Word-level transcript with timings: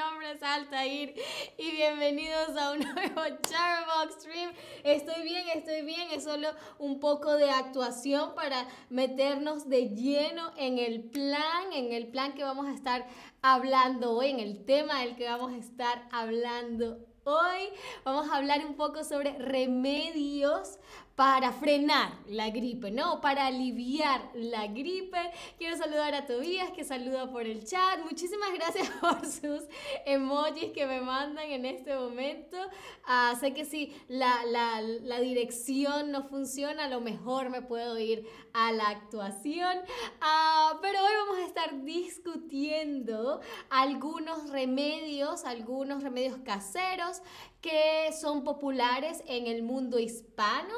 nombre 0.00 0.32
es 0.32 0.42
Altair 0.42 1.14
y 1.58 1.70
bienvenidos 1.72 2.56
a 2.56 2.72
un 2.72 2.78
nuevo 2.94 3.20
Charbox 3.42 4.14
Stream. 4.20 4.50
Estoy 4.82 5.22
bien, 5.24 5.46
estoy 5.54 5.82
bien. 5.82 6.08
Es 6.10 6.24
solo 6.24 6.48
un 6.78 7.00
poco 7.00 7.34
de 7.34 7.50
actuación 7.50 8.34
para 8.34 8.66
meternos 8.88 9.68
de 9.68 9.90
lleno 9.90 10.52
en 10.56 10.78
el 10.78 11.02
plan, 11.02 11.72
en 11.74 11.92
el 11.92 12.08
plan 12.08 12.32
que 12.32 12.44
vamos 12.44 12.66
a 12.66 12.72
estar 12.72 13.06
hablando 13.42 14.12
hoy, 14.12 14.30
en 14.30 14.40
el 14.40 14.64
tema 14.64 15.00
del 15.00 15.16
que 15.16 15.28
vamos 15.28 15.52
a 15.52 15.58
estar 15.58 16.08
hablando 16.12 16.98
Hoy 17.24 17.68
vamos 18.02 18.30
a 18.30 18.36
hablar 18.38 18.64
un 18.64 18.76
poco 18.76 19.04
sobre 19.04 19.36
remedios 19.38 20.78
para 21.20 21.52
frenar 21.52 22.12
la 22.28 22.48
gripe, 22.48 22.90
¿no? 22.90 23.20
Para 23.20 23.44
aliviar 23.44 24.30
la 24.32 24.68
gripe. 24.68 25.18
Quiero 25.58 25.76
saludar 25.76 26.14
a 26.14 26.24
Tobías, 26.24 26.70
que 26.70 26.82
saluda 26.82 27.30
por 27.30 27.44
el 27.44 27.62
chat. 27.66 28.02
Muchísimas 28.04 28.50
gracias 28.54 28.88
por 29.02 29.26
sus 29.26 29.64
emojis 30.06 30.72
que 30.72 30.86
me 30.86 31.02
mandan 31.02 31.44
en 31.50 31.66
este 31.66 31.94
momento. 31.94 32.56
Ah, 33.04 33.36
sé 33.38 33.52
que 33.52 33.66
si 33.66 33.94
la, 34.08 34.46
la, 34.46 35.20
dirección 35.20 36.10
no 36.10 36.22
funciona, 36.22 36.84
a 36.84 36.88
lo 36.88 37.02
mejor 37.02 37.50
me 37.50 37.60
puedo 37.60 37.98
ir 37.98 38.26
a 38.54 38.72
la 38.72 38.88
actuación. 38.88 39.76
Ah, 40.22 40.78
pero 40.80 41.00
hoy 41.04 41.12
vamos 41.26 41.36
a 41.42 41.46
estar 41.46 41.84
discutiendo 41.84 43.42
algunos 43.68 44.48
remedios, 44.48 45.44
algunos 45.44 46.02
remedios 46.02 46.38
caseros 46.46 47.20
que 47.60 48.10
son 48.18 48.42
populares 48.42 49.22
en 49.26 49.46
el 49.46 49.62
mundo 49.62 49.98
hispano 49.98 50.74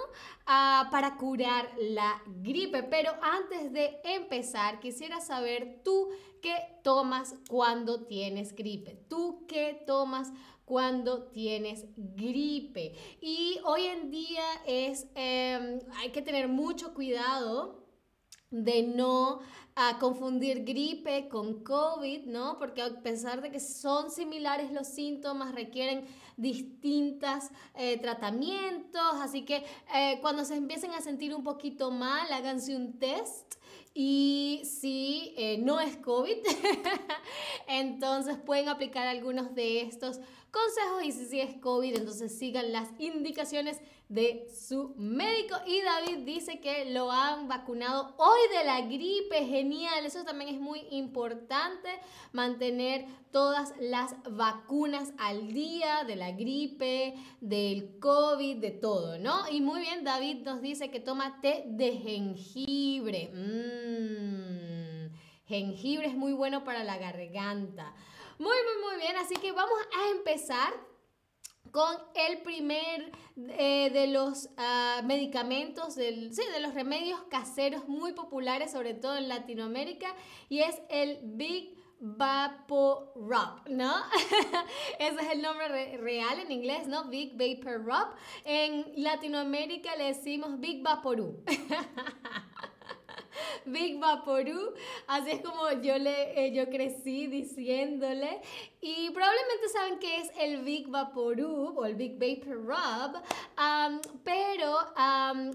ah, 0.47 0.89
para 0.91 1.17
curar 1.17 1.71
la 1.79 2.23
gripe. 2.27 2.83
Pero 2.83 3.13
antes 3.23 3.73
de 3.73 4.01
empezar, 4.05 4.81
quisiera 4.81 5.21
saber 5.21 5.81
tú 5.85 6.09
qué 6.41 6.55
tomas 6.83 7.37
cuando 7.49 8.05
tienes 8.05 8.55
gripe. 8.55 8.97
¿Tú 9.09 9.47
qué 9.47 9.83
tomas 9.87 10.33
cuando 10.65 11.25
tienes 11.25 11.87
gripe? 11.97 12.95
Y 13.21 13.59
hoy 13.65 13.87
en 13.87 14.11
día 14.11 14.45
es, 14.67 15.07
em, 15.15 15.79
hay 15.97 16.11
que 16.11 16.23
tener 16.23 16.49
mucho 16.49 16.95
cuidado 16.95 17.82
de 18.53 18.85
no 18.85 19.41
a 19.75 19.99
confundir 19.99 20.65
gripe 20.65 21.29
con 21.29 21.65
COVID, 21.65 22.27
¿no? 22.27 22.59
Porque 22.59 22.83
a 22.83 23.03
pesar 23.03 23.41
de 23.41 23.51
que 23.51 23.59
son 23.59 24.11
similares 24.11 24.71
los 24.71 24.87
síntomas, 24.87 25.55
requieren 25.55 26.05
distintos 26.37 27.45
eh, 27.75 27.99
tratamientos, 27.99 29.15
así 29.15 29.45
que 29.45 29.65
eh, 29.95 30.19
cuando 30.21 30.45
se 30.45 30.57
empiecen 30.57 30.91
a 30.93 31.01
sentir 31.01 31.35
un 31.35 31.43
poquito 31.43 31.91
mal, 31.91 32.31
háganse 32.33 32.77
un 32.77 32.99
test 32.99 33.55
y 33.95 34.63
si 34.65 35.35
eh, 35.37 35.59
no 35.59 35.81
es 35.81 35.97
COVID, 35.97 36.37
entonces 37.73 38.37
pueden 38.37 38.69
aplicar 38.69 39.07
algunos 39.07 39.55
de 39.55 39.81
estos 39.83 40.21
consejos 40.51 41.05
y 41.05 41.13
si 41.13 41.41
es 41.41 41.57
COVID, 41.57 41.97
entonces 41.97 42.39
sigan 42.39 42.73
las 42.73 42.89
indicaciones 42.99 43.81
de 44.09 44.47
su 44.55 44.95
médico. 44.99 45.57
Y 45.67 45.81
David 45.81 46.19
dice 46.27 46.61
que 46.61 46.85
lo 46.93 47.11
han 47.11 47.49
vacunado 47.49 48.15
hoy 48.19 48.41
de 48.59 48.65
la 48.67 48.83
gripe. 48.83 49.47
Genial, 49.47 50.05
eso 50.05 50.23
también 50.25 50.55
es 50.55 50.61
muy 50.61 50.81
importante, 50.91 51.89
mantener 52.33 53.07
todas 53.31 53.73
las 53.81 54.15
vacunas 54.31 55.15
al 55.19 55.55
día 55.55 56.05
de 56.05 56.17
la 56.17 56.33
gripe, 56.33 57.15
del 57.41 57.99
COVID, 57.99 58.59
de 58.59 58.73
todo, 58.73 59.19
¿no? 59.19 59.49
Y 59.51 59.63
muy 59.63 59.81
bien, 59.81 60.05
David 60.05 60.43
nos 60.45 60.61
dice 60.61 60.91
que 60.91 61.01
toma 61.01 61.41
té 61.41 61.65
de 61.67 61.93
jengibre. 61.93 63.31
Mmm, 63.33 64.62
jengibre 65.53 66.07
es 66.07 66.15
muy 66.15 66.33
bueno 66.33 66.65
para 66.65 66.83
la 66.83 66.97
garganta. 66.97 67.95
Muy, 68.39 68.57
muy, 68.67 68.91
muy 68.91 69.03
bien. 69.03 69.17
Así 69.17 69.35
que 69.35 69.53
vamos 69.53 69.79
a 70.01 70.11
empezar 70.17 70.73
con 71.71 71.95
el 72.15 72.39
primer 72.43 73.13
eh, 73.37 73.91
de 73.93 74.07
los 74.07 74.49
ah, 74.57 75.03
medicamentos, 75.05 75.95
del, 75.95 76.35
sí, 76.35 76.43
de 76.53 76.61
los 76.61 76.75
remedios 76.75 77.21
caseros 77.31 77.87
muy 77.87 78.13
populares, 78.13 78.73
sobre 78.73 78.95
todo 78.95 79.17
en 79.17 79.29
Latinoamérica, 79.29 80.15
y 80.49 80.61
es 80.61 80.81
el 80.89 81.21
Big 81.23 81.77
Vapor 82.01 83.13
Rub, 83.15 83.69
¿no? 83.69 83.95
Ese 84.99 85.21
es 85.21 85.31
el 85.33 85.43
nombre 85.43 85.97
real 85.99 86.41
en 86.41 86.51
inglés, 86.51 86.89
¿no? 86.89 87.05
Big 87.05 87.33
Vapor 87.37 87.85
Rub. 87.85 88.17
En 88.45 88.93
Latinoamérica 88.97 89.95
le 89.97 90.05
decimos 90.05 90.59
Big 90.59 90.83
Vaporú. 90.83 91.45
Big 93.67 93.99
Vaporú. 93.99 94.75
Así 95.07 95.31
es 95.31 95.41
como 95.41 95.71
yo, 95.83 95.99
le, 95.99 96.47
eh, 96.47 96.53
yo 96.53 96.69
crecí 96.69 97.27
diciéndole. 97.27 98.41
Y 98.81 99.11
probablemente 99.11 99.69
saben 99.73 99.99
que 99.99 100.19
es 100.19 100.31
el 100.39 100.63
Big 100.63 100.89
Vaporub 100.89 101.79
o 101.79 101.85
el 101.85 101.95
Big 101.95 102.19
Vapor 102.19 102.65
Rub, 102.65 103.23
pero 104.25 104.79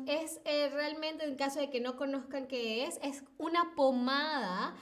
es 0.07 0.39
eh, 0.45 0.69
realmente, 0.69 1.25
en 1.25 1.35
caso 1.35 1.59
de 1.59 1.69
que 1.69 1.81
no 1.81 1.97
conozcan 1.97 2.47
qué 2.47 2.85
es, 2.85 2.99
es 3.03 3.23
una 3.37 3.75
pomada 3.75 4.75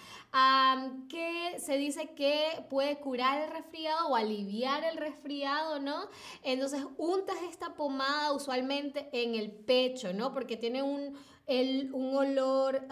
que 1.09 1.55
se 1.59 1.77
dice 1.77 2.13
que 2.13 2.65
puede 2.69 2.97
curar 2.97 3.41
el 3.41 3.51
resfriado 3.51 4.09
o 4.09 4.15
aliviar 4.15 4.83
el 4.83 4.97
resfriado, 4.97 5.79
¿no? 5.79 6.09
Entonces 6.43 6.83
untas 6.97 7.37
esta 7.49 7.73
pomada 7.73 8.33
usualmente 8.33 9.09
en 9.13 9.35
el 9.35 9.51
pecho, 9.51 10.13
¿no? 10.13 10.33
Porque 10.33 10.57
tiene 10.57 10.83
un 10.83 11.15
un 11.47 12.15
olor 12.15 12.87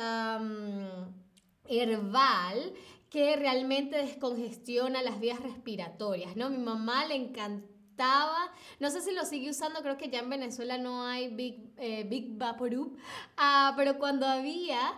herbal 1.66 2.74
que 3.09 3.36
realmente 3.36 3.97
descongestiona 3.97 5.03
las 5.03 5.19
vías 5.19 5.40
respiratorias, 5.40 6.36
¿no? 6.36 6.50
Mi 6.50 6.58
mamá 6.58 7.06
le 7.06 7.16
encantaba, 7.16 8.52
no 8.80 8.90
sé 8.90 9.02
si 9.02 9.12
lo 9.12 9.24
sigue 9.24 9.52
usando, 9.52 9.81
creo 9.81 9.97
que 9.97 10.09
ya 10.09 10.19
en 10.19 10.31
Venezuela 10.31 10.80
no 10.80 11.06
hay 11.06 11.28
Big, 11.30 11.74
eh, 11.78 12.06
Big 12.09 12.38
Vaporub, 12.38 12.97
ah, 13.38 13.74
pero 13.78 14.00
cuando 14.00 14.25
había, 14.25 14.97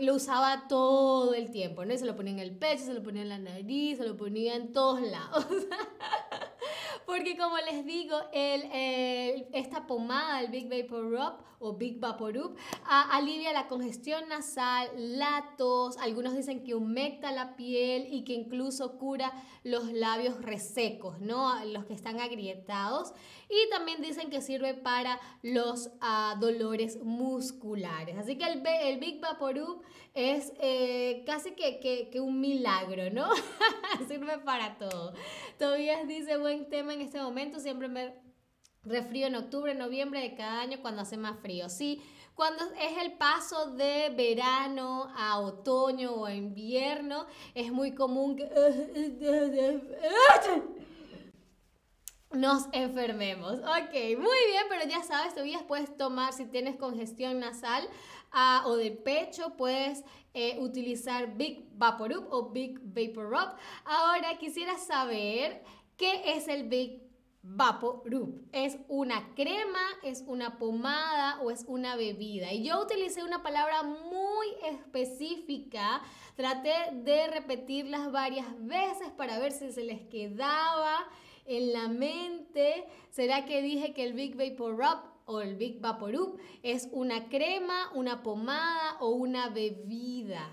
lo 0.00 0.14
usaba 0.16 0.66
todo 0.66 1.34
el 1.34 1.52
tiempo, 1.52 1.84
¿no? 1.84 1.96
se 1.96 2.04
lo 2.04 2.16
ponía 2.16 2.32
en 2.32 2.40
el 2.40 2.56
pecho, 2.56 2.84
se 2.84 2.94
lo 2.94 3.02
ponía 3.02 3.22
en 3.22 3.28
la 3.28 3.38
nariz, 3.38 3.98
se 3.98 4.04
lo 4.04 4.16
ponía 4.16 4.56
en 4.56 4.72
todos 4.72 5.00
lados. 5.00 5.46
Porque 7.06 7.36
como 7.36 7.56
les 7.58 7.84
digo, 7.84 8.16
el, 8.32 9.46
esta 9.52 9.86
pomada, 9.86 10.40
el 10.40 10.48
Big 10.48 10.68
Vapor 10.68 11.10
Rub 11.10 11.34
o 11.60 11.74
Big 11.74 11.98
Vapor 11.98 12.34
Rub, 12.34 12.56
alivia 12.84 13.52
la 13.52 13.68
congestión 13.68 14.28
nasal, 14.28 14.90
la 14.96 15.54
tos, 15.56 15.96
algunos 15.98 16.34
dicen 16.34 16.62
que 16.62 16.74
humecta 16.74 17.32
la 17.32 17.56
piel 17.56 18.06
y 18.10 18.24
que 18.24 18.34
incluso 18.34 18.98
cura 18.98 19.32
los 19.62 19.92
labios 19.92 20.42
resecos, 20.42 21.20
¿no? 21.20 21.64
Los 21.66 21.86
que 21.86 21.94
están 21.94 22.20
agrietados. 22.20 23.12
Y 23.48 23.70
también 23.70 24.02
dicen 24.02 24.30
que 24.30 24.40
sirve 24.40 24.74
para 24.74 25.20
los 25.42 25.90
ah, 26.00 26.36
dolores 26.40 27.02
musculares. 27.02 28.16
Así 28.18 28.36
que 28.36 28.44
el, 28.44 28.66
el 28.66 28.98
Big 28.98 29.20
Vapor 29.20 29.56
Rub 29.56 29.82
es 30.14 30.52
eh, 30.60 31.24
casi 31.26 31.52
que, 31.52 31.80
que, 31.80 32.20
un 32.20 32.40
milagro, 32.40 33.10
¿no? 33.10 33.28
sirve 34.08 34.38
para 34.38 34.78
todo. 34.78 35.12
Todavía 35.58 36.04
dice 36.04 36.36
buen 36.54 36.68
tema 36.68 36.94
en 36.94 37.00
este 37.00 37.20
momento, 37.20 37.58
siempre 37.58 37.88
me 37.88 38.14
refrío 38.84 39.26
en 39.26 39.34
octubre, 39.34 39.74
noviembre 39.74 40.20
de 40.20 40.36
cada 40.36 40.60
año 40.60 40.78
cuando 40.82 41.02
hace 41.02 41.16
más 41.16 41.40
frío. 41.40 41.68
Sí, 41.68 42.00
cuando 42.34 42.62
es 42.74 43.02
el 43.02 43.14
paso 43.14 43.72
de 43.72 44.10
verano 44.10 45.08
a 45.16 45.40
otoño 45.40 46.12
o 46.12 46.28
invierno, 46.28 47.26
es 47.54 47.72
muy 47.72 47.92
común 47.92 48.36
que 48.36 48.48
nos 52.30 52.68
enfermemos. 52.72 53.54
Ok, 53.54 53.92
muy 53.92 54.38
bien, 54.46 54.64
pero 54.68 54.88
ya 54.88 55.02
sabes, 55.02 55.34
todavía 55.34 55.66
puedes 55.66 55.96
tomar, 55.96 56.32
si 56.32 56.46
tienes 56.46 56.76
congestión 56.76 57.40
nasal 57.40 57.88
ah, 58.30 58.62
o 58.66 58.76
de 58.76 58.92
pecho, 58.92 59.56
puedes 59.56 60.04
eh, 60.34 60.58
utilizar 60.60 61.36
Big 61.36 61.68
Vaporub 61.72 62.26
o 62.30 62.50
Big 62.50 62.78
Vapor 62.80 63.30
Rub. 63.30 63.56
Ahora 63.84 64.38
quisiera 64.38 64.78
saber 64.78 65.62
qué 65.96 66.36
es 66.36 66.48
el 66.48 66.68
Big 66.68 67.04
Vaporub. 67.42 68.48
¿Es 68.52 68.78
una 68.88 69.34
crema, 69.34 69.84
es 70.02 70.24
una 70.26 70.58
pomada 70.58 71.40
o 71.42 71.50
es 71.50 71.64
una 71.68 71.94
bebida? 71.94 72.52
Y 72.52 72.64
yo 72.64 72.82
utilicé 72.82 73.22
una 73.22 73.42
palabra 73.42 73.82
muy 73.82 74.46
específica. 74.64 76.00
Traté 76.36 76.72
de 76.92 77.28
repetirlas 77.28 78.10
varias 78.10 78.46
veces 78.64 79.10
para 79.16 79.38
ver 79.38 79.52
si 79.52 79.72
se 79.72 79.84
les 79.84 80.00
quedaba 80.08 81.06
en 81.44 81.72
la 81.74 81.88
mente. 81.88 82.86
¿Será 83.10 83.44
que 83.44 83.60
dije 83.60 83.92
que 83.92 84.04
el 84.04 84.14
Big 84.14 84.36
Vapor 84.36 84.78
Rub 84.78 85.00
o 85.26 85.42
el 85.42 85.56
Big 85.56 85.80
Vaporub 85.80 86.38
es 86.62 86.88
una 86.92 87.28
crema, 87.28 87.90
una 87.94 88.22
pomada 88.22 88.96
o 89.00 89.10
una 89.10 89.50
bebida? 89.50 90.48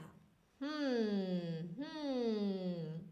Hmm, 0.60 1.72
hmm. 1.78 3.11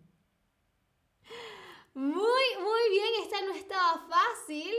Muy, 1.94 2.14
muy 2.14 2.90
bien, 2.92 3.08
esta 3.24 3.42
no 3.42 3.54
estaba 3.54 4.08
fácil. 4.08 4.74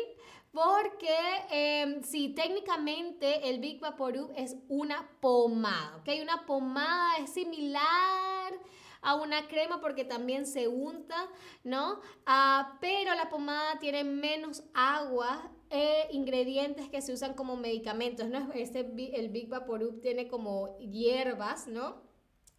Porque 0.53 1.17
eh, 1.53 2.01
sí, 2.03 2.31
técnicamente 2.31 3.49
el 3.49 3.61
Big 3.61 3.79
Vaporub 3.79 4.33
es 4.37 4.57
una 4.69 5.09
pomada, 5.21 5.99
¿ok? 5.99 6.09
Una 6.23 6.45
pomada 6.45 7.19
es 7.19 7.33
similar 7.33 8.53
a 9.01 9.15
una 9.15 9.47
crema 9.47 9.81
porque 9.81 10.05
también 10.05 10.47
se 10.47 10.67
unta, 10.67 11.29
¿no? 11.63 12.01
Ah, 12.27 12.79
pero 12.81 13.15
la 13.15 13.31
pomada 13.31 13.79
tiene 13.79 14.03
menos 14.03 14.65
agua 14.75 15.53
e 15.71 16.09
ingredientes 16.11 16.89
que 16.89 17.01
se 17.01 17.13
usan 17.13 17.35
como 17.35 17.57
medicamentos, 17.57 18.29
¿no? 18.29 18.51
Este, 18.53 18.81
el 19.15 19.29
Big 19.29 19.49
Vaporub 19.49 20.01
tiene 20.01 20.27
como 20.27 20.77
hierbas, 20.79 21.69
¿no? 21.69 22.03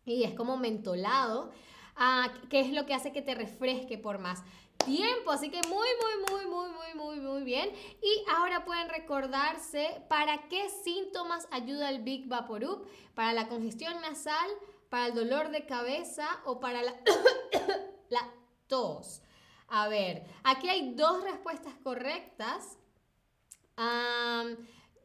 Y 0.05 0.23
es 0.23 0.33
como 0.33 0.55
mentolado, 0.55 1.51
ah, 1.95 2.31
que 2.49 2.59
es 2.59 2.71
lo 2.71 2.85
que 2.85 2.93
hace 2.93 3.11
que 3.11 3.21
te 3.21 3.35
refresque 3.35 3.97
por 3.97 4.19
más 4.19 4.43
tiempo. 4.85 5.31
Así 5.31 5.49
que 5.49 5.61
muy, 5.67 5.87
muy, 6.01 6.29
muy, 6.29 6.45
muy, 6.45 6.69
muy, 6.69 6.93
muy, 6.95 7.19
muy 7.19 7.43
bien. 7.43 7.69
Y 8.01 8.29
ahora 8.31 8.65
pueden 8.65 8.89
recordarse 8.89 10.01
para 10.09 10.49
qué 10.49 10.69
síntomas 10.83 11.47
ayuda 11.51 11.89
el 11.89 12.01
Big 12.01 12.27
Vaporub. 12.27 12.87
Para 13.15 13.33
la 13.33 13.47
congestión 13.47 13.99
nasal, 14.01 14.49
para 14.89 15.07
el 15.07 15.15
dolor 15.15 15.49
de 15.51 15.65
cabeza 15.65 16.27
o 16.45 16.59
para 16.59 16.81
la 16.81 16.93
tos. 18.67 19.21
A 19.67 19.87
ver, 19.87 20.25
aquí 20.43 20.69
hay 20.69 20.93
dos 20.95 21.23
respuestas 21.23 21.73
correctas. 21.83 22.77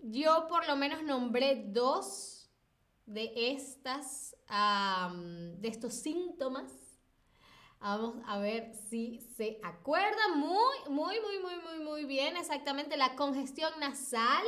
yo 0.02 0.46
por 0.48 0.66
lo 0.66 0.76
menos 0.76 1.02
nombré 1.02 1.64
dos 1.68 2.35
de 3.06 3.32
estas, 3.52 4.36
de 5.58 5.68
estos 5.68 5.94
síntomas 5.94 6.72
Vamos 7.80 8.16
a 8.26 8.38
ver 8.38 8.72
si 8.88 9.20
se 9.36 9.60
acuerdan. 9.62 10.38
Muy, 10.38 10.76
muy, 10.88 11.20
muy, 11.20 11.38
muy, 11.38 11.56
muy, 11.62 11.84
muy 11.84 12.04
bien. 12.04 12.36
Exactamente 12.36 12.96
la 12.96 13.14
congestión 13.14 13.72
nasal, 13.78 14.44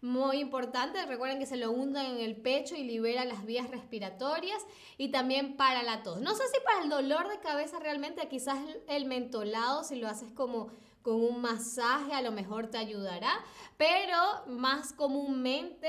muy 0.00 0.40
importante. 0.40 1.04
Recuerden 1.06 1.38
que 1.38 1.46
se 1.46 1.56
lo 1.56 1.70
hundan 1.70 2.04
en 2.04 2.20
el 2.20 2.36
pecho 2.36 2.74
y 2.74 2.84
libera 2.84 3.24
las 3.24 3.46
vías 3.46 3.70
respiratorias. 3.70 4.62
Y 4.98 5.10
también 5.10 5.56
para 5.56 5.82
la 5.82 6.02
tos. 6.02 6.20
No 6.20 6.34
sé 6.34 6.42
si 6.48 6.60
para 6.64 6.82
el 6.82 6.90
dolor 6.90 7.28
de 7.28 7.40
cabeza 7.40 7.78
realmente, 7.78 8.28
quizás 8.28 8.58
el 8.88 9.06
mentolado, 9.06 9.84
si 9.84 9.96
lo 9.96 10.06
haces 10.06 10.30
como 10.32 10.68
con 11.00 11.14
un 11.14 11.40
masaje, 11.40 12.12
a 12.12 12.20
lo 12.20 12.30
mejor 12.30 12.66
te 12.66 12.78
ayudará. 12.78 13.32
Pero 13.78 14.18
más 14.48 14.92
comúnmente 14.92 15.88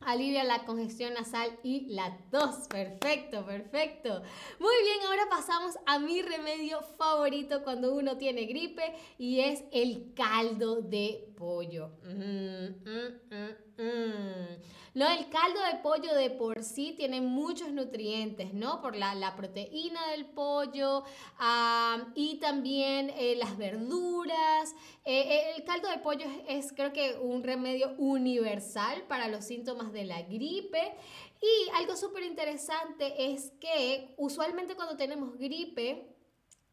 Alivia 0.00 0.44
la 0.44 0.64
congestión 0.64 1.14
nasal 1.14 1.58
y 1.62 1.86
la 1.88 2.16
tos. 2.30 2.68
Perfecto, 2.68 3.44
perfecto. 3.44 4.22
Muy 4.60 4.74
bien, 4.82 4.98
ahora 5.06 5.22
pasamos 5.28 5.76
a 5.86 5.98
mi 5.98 6.22
remedio 6.22 6.80
favorito 6.96 7.64
cuando 7.64 7.94
uno 7.94 8.16
tiene 8.16 8.44
gripe 8.44 8.94
y 9.18 9.40
es 9.40 9.64
el 9.72 10.12
caldo 10.14 10.82
de 10.82 11.32
pollo. 11.36 11.90
Mm, 12.04 12.66
mm, 12.84 13.82
mm, 13.82 14.58
no, 14.96 15.06
el 15.10 15.28
caldo 15.28 15.60
de 15.60 15.78
pollo 15.82 16.14
de 16.14 16.30
por 16.30 16.64
sí 16.64 16.94
tiene 16.96 17.20
muchos 17.20 17.70
nutrientes, 17.70 18.54
¿no? 18.54 18.80
Por 18.80 18.96
la, 18.96 19.36
proteína 19.36 20.06
del 20.12 20.24
pollo 20.24 21.04
y 22.14 22.36
también 22.36 23.10
eh, 23.10 23.36
las 23.36 23.58
verduras. 23.58 24.74
Eh, 25.04 25.20
eh, 25.20 25.52
el 25.54 25.64
caldo 25.64 25.90
de 25.90 25.98
pollo 25.98 26.24
es, 26.48 26.72
creo 26.72 26.94
que 26.94 27.18
un 27.20 27.42
remedio 27.42 27.94
universal 27.98 29.02
para 29.06 29.28
los 29.28 29.44
síntomas 29.44 29.92
de 29.92 30.06
la 30.06 30.22
gripe. 30.22 30.94
Y 31.42 31.70
algo 31.74 31.94
súper 31.94 32.22
interesante 32.22 33.34
es 33.34 33.52
que 33.60 34.14
usualmente 34.16 34.76
cuando 34.76 34.96
tenemos 34.96 35.36
gripe, 35.36 36.16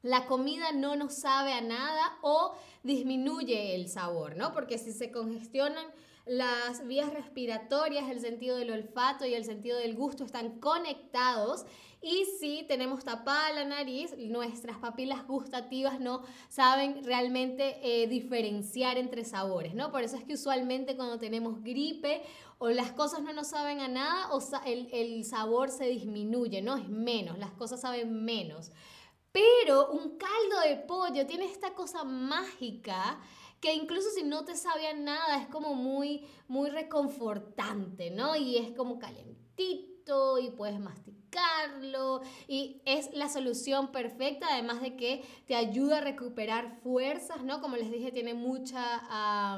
la 0.01 0.27
comida 0.27 0.71
no 0.71 0.95
nos 0.95 1.13
sabe 1.13 1.51
a 1.51 1.59
nada 1.59 2.19
o 2.21 2.55
disminuye 2.83 3.75
el 3.75 3.89
sabor, 3.89 4.37
¿no? 4.37 4.53
Porque 4.53 4.77
si 4.77 4.93
se 4.93 5.11
congestionan 5.11 5.85
las 6.25 6.87
vías 6.87 7.13
respiratorias, 7.13 8.09
el 8.09 8.21
sentido 8.21 8.57
del 8.57 8.71
olfato 8.71 9.25
y 9.25 9.33
el 9.33 9.43
sentido 9.43 9.77
del 9.77 9.95
gusto 9.95 10.23
están 10.23 10.59
conectados 10.59 11.65
y 12.03 12.25
si 12.37 12.63
tenemos 12.63 13.05
tapada 13.05 13.53
la 13.53 13.63
nariz, 13.63 14.13
nuestras 14.17 14.77
papilas 14.77 15.25
gustativas 15.25 16.01
no 16.01 16.23
saben 16.49 17.01
realmente 17.05 17.79
eh, 17.81 18.07
diferenciar 18.07 18.97
entre 18.97 19.23
sabores, 19.23 19.73
¿no? 19.73 19.89
Por 19.89 20.03
eso 20.03 20.17
es 20.17 20.25
que 20.25 20.33
usualmente 20.33 20.97
cuando 20.97 21.17
tenemos 21.17 21.63
gripe 21.63 22.21
o 22.57 22.67
las 22.69 22.91
cosas 22.91 23.21
no 23.21 23.31
nos 23.31 23.47
saben 23.47 23.79
a 23.79 23.87
nada 23.87 24.33
o 24.33 24.41
el, 24.65 24.89
el 24.91 25.23
sabor 25.23 25.71
se 25.71 25.85
disminuye, 25.85 26.61
¿no? 26.61 26.75
Es 26.75 26.89
menos, 26.89 27.37
las 27.37 27.51
cosas 27.51 27.79
saben 27.79 28.25
menos. 28.25 28.71
Pero 29.31 29.89
un 29.91 30.17
caldo 30.17 30.59
de 30.67 30.75
pollo 30.75 31.25
tiene 31.25 31.45
esta 31.45 31.73
cosa 31.73 32.03
mágica 32.03 33.17
que 33.63 33.73
incluso 33.73 34.09
si 34.09 34.23
no 34.23 34.43
te 34.43 34.57
sabía 34.57 34.93
nada, 34.93 35.37
es 35.37 35.47
como 35.47 35.73
muy, 35.73 36.25
muy 36.49 36.69
reconfortante, 36.69 38.11
¿no? 38.11 38.35
Y 38.35 38.57
es 38.57 38.75
como 38.75 38.99
calentito 38.99 40.37
y 40.37 40.49
puedes 40.49 40.81
masticarlo 40.81 42.19
y 42.45 42.81
es 42.83 43.13
la 43.13 43.29
solución 43.29 43.93
perfecta, 43.93 44.47
además 44.51 44.81
de 44.81 44.97
que 44.97 45.23
te 45.47 45.55
ayuda 45.55 45.99
a 45.99 46.01
recuperar 46.01 46.81
fuerzas, 46.83 47.41
¿no? 47.45 47.61
Como 47.61 47.77
les 47.77 47.89
dije, 47.89 48.11
tiene 48.11 48.33
mucha, 48.33 49.57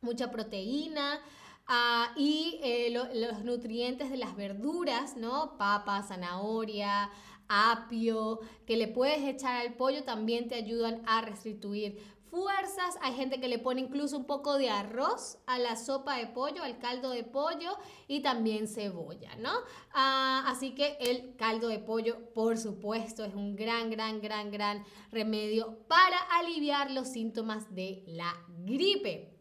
mucha 0.00 0.30
proteína. 0.30 1.20
Ah, 1.66 2.12
y 2.16 2.60
eh, 2.62 2.90
los 2.92 3.44
nutrientes 3.44 4.10
de 4.10 4.18
las 4.18 4.36
verduras, 4.36 5.16
¿no? 5.16 5.56
Papa, 5.58 6.04
zanahoria, 6.04 7.10
apio, 7.48 8.38
que 8.66 8.76
le 8.76 8.86
puedes 8.86 9.22
echar 9.22 9.56
al 9.56 9.74
pollo, 9.74 10.04
también 10.04 10.46
te 10.46 10.54
ayudan 10.54 11.02
a 11.06 11.20
restituir 11.22 12.19
fuerzas. 12.30 12.96
Hay 13.02 13.14
gente 13.14 13.40
que 13.40 13.48
le 13.48 13.58
pone 13.58 13.80
incluso 13.80 14.16
un 14.16 14.24
poco 14.24 14.56
de 14.56 14.70
arroz 14.70 15.38
a 15.46 15.58
la 15.58 15.76
sopa 15.76 16.16
de 16.16 16.26
pollo, 16.26 16.62
al 16.62 16.78
caldo 16.78 17.10
de 17.10 17.24
pollo 17.24 17.76
y 18.06 18.20
también 18.20 18.68
cebolla, 18.68 19.34
¿no? 19.36 19.52
Ah, 19.92 20.44
así 20.46 20.74
que 20.74 20.96
el 21.00 21.36
caldo 21.36 21.68
de 21.68 21.78
pollo, 21.78 22.32
por 22.32 22.56
supuesto, 22.56 23.24
es 23.24 23.34
un 23.34 23.56
gran, 23.56 23.90
gran, 23.90 24.20
gran, 24.20 24.50
gran 24.50 24.84
remedio 25.10 25.78
para 25.88 26.18
aliviar 26.38 26.90
los 26.90 27.08
síntomas 27.08 27.74
de 27.74 28.04
la 28.06 28.34
gripe. 28.48 29.36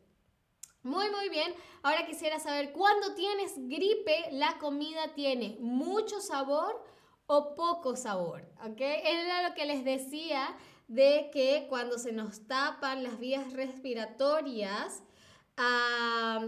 Muy, 0.82 1.10
muy 1.12 1.30
bien. 1.30 1.54
Ahora 1.84 2.06
quisiera 2.06 2.40
saber, 2.40 2.72
cuando 2.72 3.14
tienes 3.14 3.54
gripe, 3.58 4.30
la 4.32 4.58
comida 4.58 5.14
tiene 5.14 5.58
mucho 5.60 6.20
sabor 6.22 6.84
o 7.28 7.54
poco 7.54 7.96
sabor, 7.96 8.42
¿ok? 8.66 8.80
Era 8.80 9.48
lo 9.48 9.54
que 9.54 9.66
les 9.66 9.84
decía 9.84 10.58
de 10.90 11.30
que 11.32 11.68
cuando 11.70 11.98
se 11.98 12.12
nos 12.12 12.46
tapan 12.48 13.04
las 13.04 13.18
vías 13.20 13.54
respiratorias, 13.54 15.04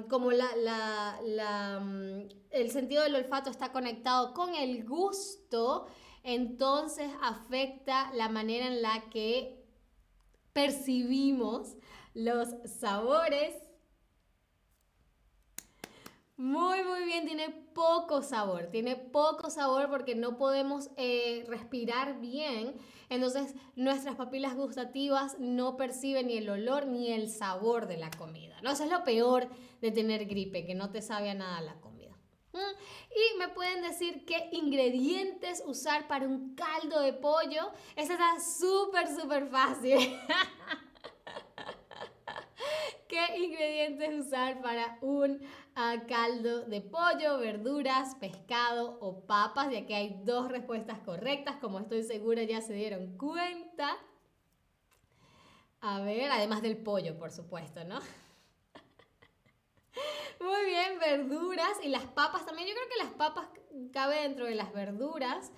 como 0.10 0.30
mm, 0.30 0.32
el 2.50 2.72
sentido 2.72 3.04
del 3.04 3.16
olfato 3.16 3.50
está 3.52 3.72
conectado 3.72 4.34
con 4.34 4.56
el 4.56 4.84
gusto, 4.86 5.88
entonces 6.24 7.10
afecta 7.22 8.12
la 8.14 8.30
manera 8.30 8.68
en 8.68 8.82
la 8.82 9.10
que 9.10 9.64
percibimos 10.54 11.76
los 12.14 12.50
sabores. 12.66 13.54
Muy, 16.38 16.84
muy 16.84 17.04
bien, 17.06 17.26
tiene 17.26 17.50
poco 17.50 18.22
sabor, 18.22 18.68
tiene 18.72 18.96
poco 18.96 19.50
sabor 19.50 19.90
porque 19.90 20.16
no 20.16 20.38
podemos 20.38 20.90
eh, 20.98 21.46
respirar 21.48 22.20
bien 22.20 22.76
entonces 23.12 23.56
nuestras 23.76 24.16
papilas 24.16 24.56
gustativas 24.56 25.36
no 25.38 25.76
perciben 25.76 26.28
ni 26.28 26.38
el 26.38 26.50
olor 26.50 26.88
ni 26.88 27.12
el 27.12 27.30
sabor 27.30 27.88
de 27.88 27.98
la 27.98 28.10
comida. 28.10 28.56
¿no? 28.62 28.72
Eso 28.72 28.86
es 28.86 28.90
lo 28.90 29.04
peor 29.04 29.50
de 29.82 29.92
tener 29.92 30.26
gripe, 30.28 30.66
que 30.66 30.76
no 30.76 30.92
te 30.92 31.02
sabe 31.02 31.30
a 31.30 31.34
nada 31.34 31.60
la 31.60 31.76
comida. 31.82 32.16
Y 32.54 33.38
me 33.38 33.50
pueden 33.50 33.82
decir 33.82 34.24
qué 34.26 34.48
ingredientes 34.54 35.62
usar 35.66 36.08
para 36.08 36.26
un 36.26 36.56
caldo 36.56 37.02
de 37.02 37.12
pollo. 37.12 37.74
Eso 37.98 38.14
está 38.14 38.40
súper, 38.40 39.10
súper 39.10 39.50
fácil. 39.50 39.98
¿Qué 43.12 43.38
ingredientes 43.40 44.26
usar 44.26 44.62
para 44.62 44.98
un 45.02 45.42
caldo 46.08 46.62
de 46.62 46.80
pollo, 46.80 47.40
verduras, 47.40 48.16
pescado 48.16 48.98
o 49.02 49.26
papas, 49.26 49.70
ya 49.70 49.86
que 49.86 49.94
hay 49.94 50.22
dos 50.24 50.48
respuestas 50.48 51.00
correctas, 51.00 51.58
como 51.58 51.82
estoy 51.82 52.04
segura 52.04 52.44
ya 52.44 52.62
se 52.62 52.72
dieron 52.72 53.18
cuenta. 53.18 53.98
A 55.82 56.00
ver, 56.00 56.32
además 56.32 56.62
del 56.62 56.78
pollo, 56.78 57.20
por 57.20 57.32
supuesto, 57.32 57.84
¿no? 57.84 58.00
Muy 60.40 60.66
bien, 60.68 60.98
verduras 60.98 61.84
y 61.84 61.90
las 61.90 62.06
papas 62.06 62.46
también. 62.46 62.70
Yo 62.70 62.76
creo 62.76 62.88
que 62.88 63.04
las 63.04 63.14
papas 63.16 63.50
cabe 63.92 64.22
dentro 64.22 64.46
de 64.46 64.56
las 64.56 64.72
verduras. 64.72 65.52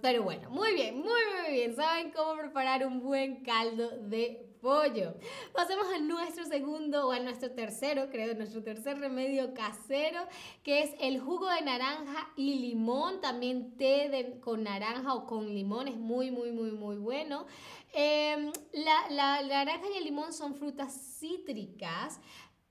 pero 0.00 0.22
bueno, 0.22 0.48
muy 0.48 0.74
bien, 0.74 1.00
muy, 1.00 1.22
muy 1.42 1.54
bien. 1.54 1.74
Saben 1.74 2.12
cómo 2.12 2.36
preparar 2.36 2.86
un 2.86 3.00
buen 3.00 3.42
caldo 3.42 3.98
de 3.98 4.47
pollo. 4.60 5.14
Pasemos 5.52 5.86
a 5.94 5.98
nuestro 5.98 6.44
segundo 6.44 7.08
o 7.08 7.12
a 7.12 7.20
nuestro 7.20 7.50
tercero, 7.52 8.08
creo, 8.10 8.34
nuestro 8.34 8.62
tercer 8.62 8.98
remedio 8.98 9.54
casero, 9.54 10.20
que 10.62 10.82
es 10.82 10.90
el 11.00 11.20
jugo 11.20 11.48
de 11.48 11.62
naranja 11.62 12.30
y 12.36 12.60
limón. 12.60 13.20
También 13.20 13.76
té 13.76 14.38
con 14.40 14.64
naranja 14.64 15.14
o 15.14 15.26
con 15.26 15.46
limón 15.46 15.88
es 15.88 15.96
muy, 15.96 16.30
muy, 16.30 16.52
muy, 16.52 16.72
muy 16.72 16.96
bueno. 16.96 17.46
Em, 17.92 18.52
la, 18.72 19.42
naranja 19.42 19.86
y 19.94 19.98
el 19.98 20.04
limón 20.04 20.32
son 20.32 20.54
frutas 20.54 21.18
cítricas 21.18 22.20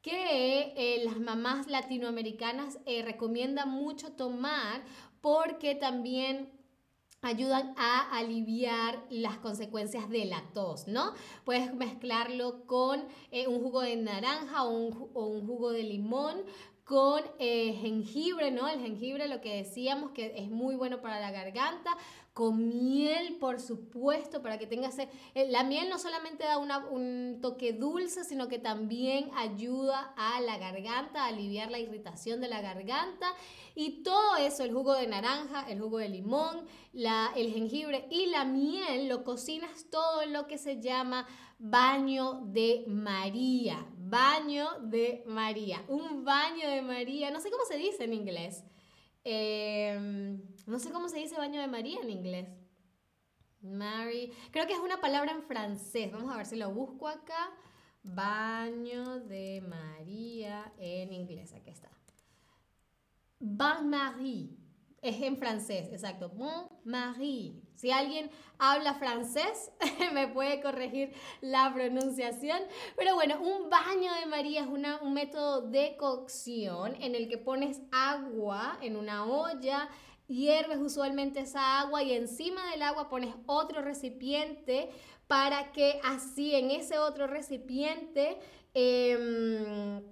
que 0.01 0.73
eh, 0.77 1.03
las 1.03 1.19
mamás 1.19 1.67
latinoamericanas 1.67 2.79
eh, 2.85 3.01
recomiendan 3.01 3.69
mucho 3.69 4.13
tomar 4.13 4.83
porque 5.21 5.75
también 5.75 6.56
ayudan 7.27 7.73
a 7.77 8.17
aliviar 8.17 9.03
las 9.09 9.37
consecuencias 9.37 10.09
de 10.09 10.25
la 10.25 10.43
tos, 10.53 10.87
¿no? 10.87 11.13
Puedes 11.45 11.73
mezclarlo 11.73 12.65
con 12.65 13.03
eh, 13.31 13.47
un 13.47 13.61
jugo 13.61 13.81
de 13.81 13.95
naranja 13.97 14.63
o 14.63 14.71
un, 14.71 15.09
o 15.13 15.27
un 15.27 15.45
jugo 15.45 15.71
de 15.71 15.83
limón 15.83 16.37
con 16.87 17.21
eh, 17.37 17.73
jengibre, 17.81 18.49
¿no? 18.49 18.69
El 18.69 18.79
jengibre, 18.79 19.27
lo 19.27 19.41
que 19.41 19.57
decíamos, 19.57 20.11
que 20.11 20.31
es 20.37 20.49
muy 20.49 20.75
bueno 20.75 21.01
para 21.01 21.19
la 21.19 21.31
garganta, 21.31 21.97
con 22.31 22.69
miel, 22.69 23.35
por 23.41 23.59
supuesto, 23.59 24.41
para 24.41 24.57
que 24.57 24.67
tengas... 24.67 24.97
Eh, 24.97 25.09
la 25.49 25.65
miel 25.65 25.89
no 25.89 25.99
solamente 25.99 26.45
da 26.45 26.57
un 26.59 27.39
toque 27.41 27.73
dulce, 27.73 28.23
sino 28.23 28.47
que 28.47 28.57
también 28.57 29.29
ayuda 29.35 30.13
a 30.15 30.39
la 30.39 30.57
garganta, 30.57 31.25
a 31.25 31.27
aliviar 31.27 31.71
la 31.71 31.79
irritación 31.79 32.39
de 32.39 32.47
la 32.47 32.61
garganta. 32.61 33.33
Y 33.75 34.01
todo 34.01 34.37
eso, 34.37 34.63
el 34.63 34.71
jugo 34.71 34.93
de 34.93 35.07
naranja, 35.07 35.69
el 35.69 35.81
jugo 35.81 35.97
de 35.97 36.07
limón, 36.07 36.65
el 36.93 37.53
jengibre 37.53 38.07
y 38.09 38.27
la 38.27 38.45
miel, 38.45 39.09
lo 39.09 39.25
cocinas 39.25 39.87
todo 39.89 40.21
en 40.21 40.31
lo 40.31 40.47
que 40.47 40.57
se 40.57 40.79
llama 40.79 41.27
baño 41.59 42.43
de 42.45 42.85
María. 42.87 43.85
Baño 44.09 44.79
de 44.83 45.23
María. 45.27 45.83
Un 45.89 46.23
baño 46.23 46.69
de 46.69 46.81
María. 46.81 47.29
No 47.29 47.41
sé 47.41 47.51
cómo 47.51 47.65
se 47.65 47.77
dice 47.77 48.05
en 48.05 48.13
inglés. 48.13 48.63
Em, 49.23 50.41
no 50.65 50.79
sé 50.79 50.91
cómo 50.91 51.09
se 51.09 51.17
dice 51.17 51.35
baño 51.35 51.59
de 51.59 51.67
María 51.67 51.99
en 52.01 52.09
inglés. 52.09 52.47
Mary. 53.61 54.31
Creo 54.51 54.65
que 54.65 54.73
es 54.73 54.79
una 54.79 55.01
palabra 55.01 55.33
en 55.33 55.43
francés. 55.43 56.09
Vamos 56.11 56.33
a 56.33 56.37
ver 56.37 56.45
si 56.45 56.55
lo 56.55 56.71
busco 56.71 57.09
acá. 57.09 57.51
Baño 58.03 59.19
de 59.19 59.61
María 59.67 60.73
en 60.77 61.11
inglés. 61.11 61.51
Aquí 61.53 61.69
está. 61.69 61.89
Bain 63.39 63.89
Marie. 63.89 64.57
Es 65.01 65.21
en 65.21 65.37
francés, 65.37 65.89
exacto. 65.91 66.29
Bon 66.29 66.69
Marie. 66.85 67.61
Si 67.77 67.91
alguien 67.91 68.29
habla 68.57 68.95
francés, 68.95 69.71
me 70.13 70.27
puede 70.27 70.61
corregir 70.61 71.13
la 71.41 71.71
pronunciación. 71.73 72.59
Pero 72.97 73.15
bueno, 73.15 73.39
un 73.39 73.69
baño 73.69 74.11
de 74.19 74.25
María 74.25 74.61
es 74.61 74.67
un 74.67 75.13
método 75.13 75.61
de 75.61 75.95
cocción 75.95 76.95
en 76.99 77.15
el 77.15 77.29
que 77.29 77.37
pones 77.37 77.79
agua 77.91 78.77
en 78.81 78.97
una 78.97 79.25
olla, 79.25 79.87
hierves 80.27 80.79
usualmente 80.79 81.41
esa 81.41 81.79
agua 81.79 82.03
y 82.03 82.13
encima 82.13 82.69
del 82.71 82.81
agua 82.81 83.07
pones 83.07 83.33
otro 83.45 83.81
recipiente 83.81 84.89
para 85.27 85.71
que 85.71 86.01
así 86.03 86.55
en 86.55 86.71
ese 86.71 86.99
otro 86.99 87.27
recipiente... 87.27 88.37
Em, 88.73 90.03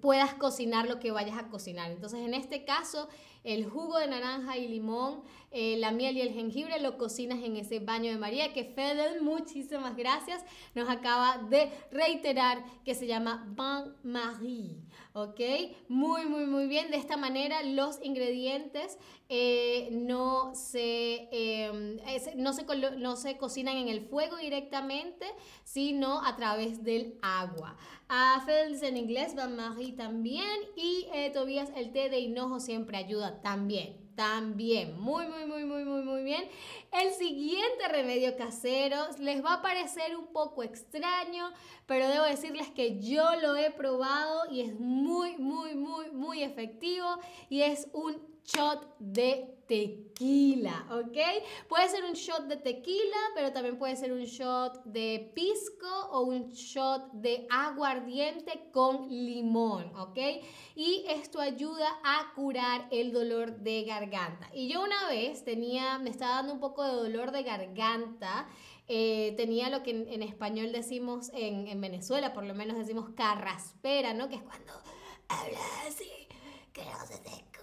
puedas 0.00 0.34
cocinar 0.34 0.88
lo 0.88 0.98
que 0.98 1.10
vayas 1.10 1.38
a 1.38 1.48
cocinar. 1.48 1.90
Entonces, 1.90 2.20
en 2.20 2.34
este 2.34 2.64
caso, 2.64 3.08
el 3.44 3.66
jugo 3.66 3.98
de 3.98 4.08
naranja 4.08 4.56
y 4.56 4.66
limón, 4.68 5.22
eh, 5.50 5.76
la 5.78 5.92
miel 5.92 6.16
y 6.16 6.22
el 6.22 6.32
jengibre 6.32 6.80
lo 6.80 6.98
cocinas 6.98 7.42
en 7.42 7.56
ese 7.56 7.78
baño 7.78 8.10
de 8.10 8.18
María 8.18 8.52
que 8.52 8.64
Fedel, 8.64 9.22
muchísimas 9.22 9.96
gracias, 9.96 10.42
nos 10.74 10.88
acaba 10.88 11.38
de 11.38 11.70
reiterar 11.92 12.64
que 12.84 12.94
se 12.94 13.06
llama 13.06 13.44
Bain 13.54 13.92
Marie. 14.02 14.78
¿Ok? 15.14 15.40
Muy, 15.88 16.26
muy, 16.26 16.44
muy 16.44 16.66
bien. 16.66 16.90
De 16.90 16.96
esta 16.96 17.16
manera 17.16 17.62
los 17.62 17.98
ingredientes 18.02 18.98
eh, 19.28 19.88
no, 19.92 20.54
se, 20.54 21.28
em, 21.30 21.96
no, 22.36 22.52
se, 22.52 22.66
no 22.98 23.16
se 23.16 23.36
cocinan 23.38 23.76
en 23.76 23.88
el 23.88 24.02
fuego 24.02 24.36
directamente, 24.36 25.26
sino 25.62 26.24
a 26.24 26.36
través 26.36 26.84
del 26.84 27.18
agua. 27.22 27.76
A 28.08 28.42
Fedel 28.44 28.82
en 28.82 28.96
inglés, 28.96 29.34
Bain 29.34 29.56
Marie 29.56 29.92
también 29.92 30.58
y 30.76 31.06
eh, 31.14 31.30
Tobías 31.30 31.70
el 31.76 31.92
té 31.92 32.10
de 32.10 32.18
hinojo 32.18 32.60
siempre 32.60 32.98
ayuda 32.98 33.40
también 33.40 34.03
también. 34.14 34.98
Muy, 34.98 35.26
muy, 35.26 35.46
muy, 35.46 35.64
muy, 35.64 35.84
muy, 35.84 36.02
muy 36.02 36.22
bien. 36.22 36.44
El 36.92 37.12
siguiente 37.12 37.88
remedio 37.88 38.36
casero 38.36 38.96
les 39.18 39.44
va 39.44 39.54
a 39.54 39.62
parecer 39.62 40.16
un 40.16 40.26
poco 40.28 40.62
extraño, 40.62 41.50
pero 41.86 42.08
debo 42.08 42.24
decirles 42.24 42.68
que 42.70 43.00
yo 43.00 43.24
lo 43.42 43.56
he 43.56 43.70
probado 43.70 44.50
y 44.50 44.62
es 44.62 44.78
muy, 44.78 45.36
muy, 45.36 45.74
muy, 45.74 46.10
muy 46.10 46.42
efectivo 46.42 47.06
y 47.48 47.62
es 47.62 47.88
un 47.92 48.16
shot 48.44 48.86
de 48.98 49.53
tequila, 49.66 50.86
¿ok? 50.90 51.16
Puede 51.68 51.88
ser 51.88 52.04
un 52.04 52.12
shot 52.12 52.44
de 52.44 52.56
tequila, 52.56 53.16
pero 53.34 53.52
también 53.52 53.78
puede 53.78 53.96
ser 53.96 54.12
un 54.12 54.24
shot 54.24 54.82
de 54.84 55.32
pisco 55.34 55.88
o 56.10 56.22
un 56.22 56.50
shot 56.52 57.12
de 57.12 57.46
aguardiente 57.50 58.68
con 58.72 59.08
limón, 59.08 59.94
¿ok? 59.96 60.18
Y 60.74 61.04
esto 61.08 61.40
ayuda 61.40 61.88
a 62.02 62.32
curar 62.34 62.88
el 62.90 63.12
dolor 63.12 63.58
de 63.58 63.84
garganta. 63.84 64.50
Y 64.54 64.68
yo 64.68 64.82
una 64.82 65.08
vez 65.08 65.44
tenía, 65.44 65.98
me 65.98 66.10
estaba 66.10 66.36
dando 66.36 66.52
un 66.52 66.60
poco 66.60 66.84
de 66.84 66.92
dolor 66.92 67.30
de 67.30 67.42
garganta. 67.42 68.48
Eh, 68.86 69.32
tenía 69.38 69.70
lo 69.70 69.82
que 69.82 69.90
en, 69.90 70.22
español 70.22 70.70
decimos 70.70 71.30
en, 71.32 71.68
en, 71.68 71.80
Venezuela, 71.80 72.34
por 72.34 72.44
lo 72.44 72.54
menos 72.54 72.76
decimos 72.76 73.10
carraspera, 73.16 74.12
¿no? 74.12 74.28
Que 74.28 74.34
es 74.34 74.42
cuando 74.42 74.72
hablas 75.28 75.86
así, 75.88 76.10
que 76.74 76.84
no 76.84 77.06
se 77.06 77.18
te 77.18 77.53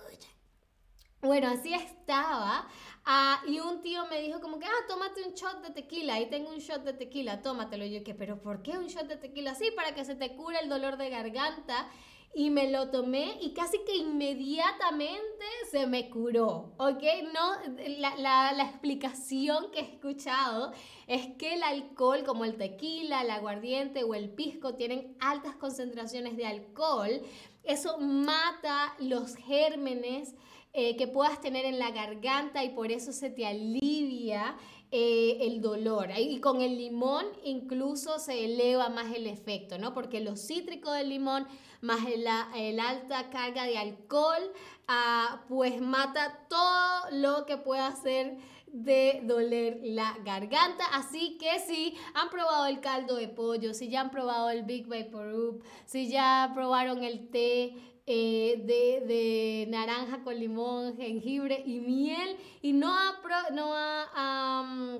bueno, 1.22 1.48
así 1.50 1.74
estaba. 1.74 2.68
Ah, 3.06 3.42
y 3.48 3.60
un 3.60 3.82
tío 3.82 4.06
me 4.08 4.22
dijo 4.22 4.40
como 4.42 4.60
que, 4.60 4.66
ah, 4.66 4.86
tómate 4.88 5.24
un 5.24 5.34
shot 5.34 5.62
de 5.62 5.72
tequila. 5.72 6.16
Ahí 6.16 6.30
tengo 6.30 6.50
un 6.50 6.60
shot 6.60 6.84
de 6.84 6.94
tequila, 6.94 7.42
tómatelo. 7.42 7.86
Y 7.86 7.92
yo 7.92 8.04
que, 8.04 8.14
pero 8.14 8.42
¿por 8.42 8.62
qué 8.62 8.78
un 8.78 8.88
shot 8.88 9.08
de 9.08 9.18
tequila? 9.18 9.56
Sí, 9.56 9.70
para 9.76 9.94
que 9.94 10.06
se 10.06 10.16
te 10.16 10.36
cure 10.36 10.60
el 10.60 10.70
dolor 10.70 10.98
de 10.98 11.10
garganta. 11.10 11.88
Y 12.34 12.50
me 12.50 12.72
lo 12.72 12.92
tomé 12.92 13.38
y 13.42 13.54
casi 13.54 13.78
que 13.80 13.98
inmediatamente 13.98 15.46
se 15.70 15.86
me 15.86 16.10
curó, 16.10 16.74
¿ok? 16.78 17.04
No, 17.34 17.56
la, 18.00 18.16
la, 18.16 18.54
la 18.54 18.64
explicación 18.64 19.70
que 19.72 19.82
he 19.82 19.84
escuchado 19.84 20.72
es 21.08 21.36
que 21.36 21.56
el 21.56 21.64
alcohol, 21.64 22.24
como 22.24 22.46
el 22.46 22.56
tequila, 22.56 23.24
el 23.24 23.32
aguardiente 23.32 24.06
o 24.06 24.16
el 24.16 24.30
pisco, 24.30 24.76
tienen 24.76 25.18
altas 25.20 25.58
concentraciones 25.58 26.38
de 26.38 26.46
alcohol. 26.46 27.22
Eso 27.66 27.98
mata 27.98 28.96
los 29.00 29.36
gérmenes 29.36 30.34
eh, 30.74 30.96
que 30.96 31.08
puedas 31.08 31.42
tener 31.42 31.66
en 31.66 31.80
la 31.80 31.92
garganta 31.92 32.64
y 32.64 32.70
por 32.70 32.92
eso 32.92 33.12
se 33.12 33.30
te 33.30 33.46
alivia 33.46 34.56
eh, 34.92 35.38
el 35.42 35.62
dolor. 35.62 36.10
Y 36.18 36.40
con 36.40 36.62
el 36.62 36.78
limón 36.78 37.26
incluso 37.44 38.20
se 38.20 38.46
eleva 38.46 38.90
más 38.90 39.14
el 39.14 39.28
efecto, 39.28 39.78
¿no? 39.78 39.94
Porque 39.94 40.20
lo 40.22 40.36
cítrico 40.36 40.92
del 40.92 41.10
limón 41.10 41.48
más 41.82 42.02
el, 42.08 42.80
alta 42.80 43.30
carga 43.30 43.66
de 43.66 43.78
alcohol, 43.78 44.52
ah, 44.88 45.44
pues 45.48 45.82
mata 45.82 46.46
todo 46.50 47.12
lo 47.12 47.46
que 47.46 47.58
pueda 47.58 47.88
hacer 47.88 48.38
de 48.68 49.22
doler 49.24 49.80
la 49.84 50.18
garganta. 50.24 50.86
Así 50.94 51.38
que 51.38 51.60
si 51.60 51.96
han 52.14 52.30
probado 52.30 52.66
el 52.68 52.80
caldo 52.80 53.16
de 53.16 53.28
pollo, 53.28 53.74
si 53.74 53.90
ya 53.90 54.02
han 54.02 54.12
probado 54.12 54.50
el 54.50 54.64
Big 54.64 54.88
Vapor 54.88 55.60
si 55.86 56.10
ya 56.10 56.52
probaron 56.54 57.04
el 57.04 57.30
té 57.30 57.76
eh, 58.14 59.02
de, 59.08 59.68
naranja 59.70 60.22
con 60.22 60.38
limón, 60.38 60.98
jengibre 60.98 61.64
y 61.66 61.80
miel 61.80 62.36
y 62.62 62.74
no 62.74 62.94
ha, 62.94 63.22
no 63.54 63.72
ha, 63.74 65.00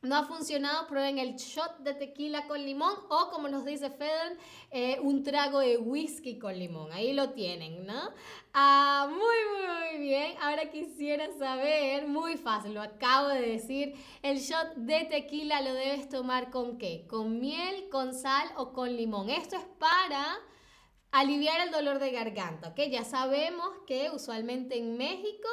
no 0.00 0.16
ha 0.16 0.24
funcionado, 0.24 0.86
prueben 0.86 1.18
el 1.18 1.34
shot 1.36 1.80
de 1.80 1.92
tequila 1.92 2.46
con 2.46 2.64
limón 2.64 2.94
o 3.10 3.28
como 3.30 3.48
nos 3.48 3.66
dice 3.66 3.90
Feden, 3.90 4.38
eh, 4.70 4.98
un 5.02 5.22
trago 5.22 5.58
de 5.58 5.76
whisky 5.76 6.38
con 6.38 6.58
limón. 6.58 6.92
Ahí 6.92 7.12
lo 7.12 7.30
tienen, 7.30 7.84
¿no? 7.84 8.10
Ah, 8.54 9.06
muy, 9.10 9.18
muy, 9.18 9.98
muy 9.98 10.06
bien. 10.06 10.34
Ahora 10.40 10.70
quisiera 10.70 11.30
saber, 11.38 12.06
muy 12.06 12.38
fácil, 12.38 12.72
lo 12.72 12.80
acabo 12.80 13.28
de 13.28 13.42
decir, 13.42 13.94
el 14.22 14.38
shot 14.38 14.76
de 14.76 15.04
tequila 15.10 15.60
lo 15.60 15.74
debes 15.74 16.08
tomar 16.08 16.50
con 16.50 16.78
qué? 16.78 17.06
¿Con 17.06 17.38
miel, 17.38 17.90
con 17.90 18.14
sal 18.14 18.48
o 18.56 18.72
con 18.72 18.96
limón? 18.96 19.28
Esto 19.28 19.56
es 19.56 19.66
para 19.78 20.38
aliviar 21.16 21.60
el 21.66 21.70
dolor 21.70 21.98
de 21.98 22.10
garganta, 22.10 22.68
¿ok? 22.68 22.80
Ya 22.90 23.02
sabemos 23.04 23.68
que 23.86 24.10
usualmente 24.10 24.78
en 24.78 24.96
México 24.98 25.48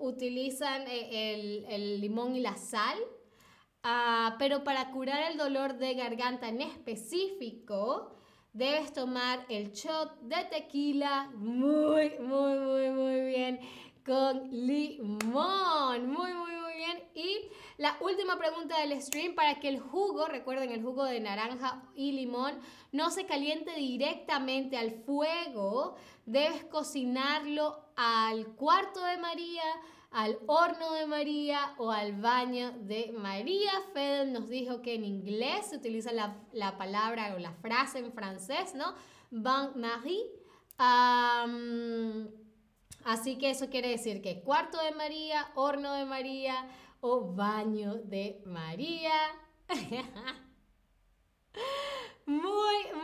utilizan 0.00 0.82
eh, 0.88 1.64
el, 1.68 2.00
limón 2.00 2.34
y 2.34 2.40
la 2.40 2.56
sal, 2.56 2.98
ah, 3.82 4.36
pero 4.38 4.64
para 4.64 4.90
curar 4.90 5.30
el 5.30 5.38
dolor 5.38 5.76
de 5.76 5.94
garganta 5.94 6.48
en 6.48 6.62
específico, 6.62 8.16
debes 8.52 8.92
tomar 8.92 9.44
el 9.48 9.72
shot 9.72 10.18
de 10.22 10.44
tequila 10.44 11.30
muy, 11.34 12.18
muy, 12.20 12.58
muy, 12.58 12.90
muy 12.90 13.20
bien 13.20 13.60
con 14.04 14.50
limón, 14.50 16.10
muy, 16.10 16.34
muy, 16.34 16.52
muy 16.52 16.74
bien. 16.76 17.02
Y 17.14 17.48
la 17.78 17.96
última 18.00 18.36
pregunta 18.38 18.78
del 18.80 19.00
stream 19.00 19.34
para 19.34 19.60
que 19.60 19.68
el 19.68 19.80
jugo, 19.80 20.26
recuerden 20.26 20.70
el 20.70 20.82
jugo 20.82 21.04
de 21.04 21.20
naranja 21.20 21.82
y 21.94 22.12
limón, 22.12 22.58
no 22.92 23.10
se 23.10 23.24
caliente 23.24 23.74
directamente 23.74 24.76
al 24.76 24.92
fuego. 25.04 25.96
Debes 26.26 26.64
cocinarlo 26.64 27.80
al 27.96 28.46
cuarto 28.54 29.02
de 29.04 29.16
María, 29.18 29.62
al 30.10 30.38
horno 30.46 30.92
de 30.92 31.06
María 31.06 31.74
o 31.78 31.90
al 31.90 32.20
baño 32.20 32.72
de 32.72 33.12
María. 33.16 33.72
Fede 33.92 34.26
nos 34.26 34.48
dijo 34.48 34.82
que 34.82 34.94
en 34.94 35.04
inglés 35.04 35.68
se 35.70 35.76
utiliza 35.76 36.12
la, 36.12 36.78
palabra 36.78 37.34
o 37.34 37.38
la 37.38 37.52
frase 37.54 38.00
en 38.00 38.12
francés, 38.12 38.74
¿no? 38.74 38.94
Bain 39.30 39.70
Marie. 39.76 40.30
Así 43.04 43.36
que 43.36 43.50
eso 43.50 43.68
quiere 43.70 43.88
decir 43.88 44.20
que 44.22 44.42
cuarto 44.42 44.82
de 44.82 44.92
María, 44.92 45.50
horno 45.54 45.92
de 45.94 46.04
María 46.04 46.68
o 47.00 47.32
baño 47.32 47.94
de 47.94 48.42
María. 48.46 49.12
Muy, 52.26 52.40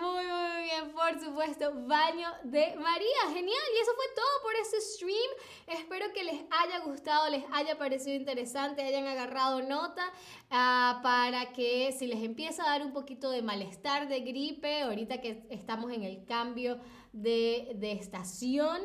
muy, 0.00 0.24
muy 0.24 0.62
bien, 0.62 0.92
por 0.92 1.20
supuesto. 1.20 1.72
Baño 1.86 2.28
de 2.44 2.74
María. 2.76 3.20
Genial. 3.34 3.64
Y 3.76 3.82
eso 3.82 3.92
fue 3.94 4.06
todo 4.16 4.42
por 4.42 4.54
este 4.56 4.80
stream. 4.80 5.30
Espero 5.66 6.06
que 6.14 6.24
les 6.24 6.40
haya 6.50 6.78
gustado, 6.80 7.28
les 7.28 7.44
haya 7.52 7.76
parecido 7.76 8.16
interesante, 8.16 8.82
hayan 8.82 9.06
agarrado 9.06 9.60
nota 9.60 10.06
uh, 10.46 11.02
para 11.02 11.52
que 11.52 11.92
si 11.92 12.06
les 12.06 12.22
empieza 12.22 12.64
a 12.64 12.78
dar 12.78 12.82
un 12.86 12.94
poquito 12.94 13.30
de 13.30 13.42
malestar, 13.42 14.08
de 14.08 14.20
gripe, 14.20 14.82
ahorita 14.82 15.20
que 15.20 15.46
estamos 15.50 15.92
en 15.92 16.02
el 16.02 16.24
cambio 16.24 16.80
de, 17.12 17.72
de 17.74 17.92
estación, 17.92 18.80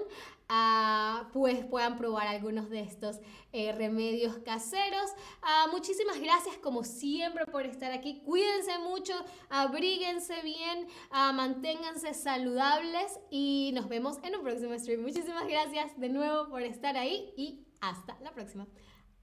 pues 1.33 1.65
puedan 1.65 1.97
probar 1.97 2.27
algunos 2.27 2.69
de 2.69 2.81
estos 2.81 3.19
eh, 3.51 3.71
remedios 3.71 4.37
caseros. 4.39 5.11
Ah, 5.41 5.67
muchísimas 5.71 6.19
gracias 6.19 6.57
como 6.57 6.83
siempre 6.83 7.45
por 7.45 7.65
estar 7.65 7.91
aquí. 7.91 8.21
Cuídense 8.23 8.77
mucho, 8.79 9.13
abríguense 9.49 10.24
bien, 10.43 10.87
ah, 11.11 11.31
manténganse 11.31 12.13
saludables 12.13 13.19
y 13.29 13.71
nos 13.73 13.87
vemos 13.87 14.17
en 14.23 14.35
un 14.35 14.43
próximo 14.43 14.77
stream. 14.77 15.01
Muchísimas 15.01 15.47
gracias 15.47 15.97
de 15.99 16.09
nuevo 16.09 16.49
por 16.49 16.61
estar 16.61 16.97
ahí 16.97 17.33
y 17.37 17.67
hasta 17.81 18.19
la 18.21 18.31
próxima. 18.33 18.67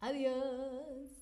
Adiós. 0.00 1.22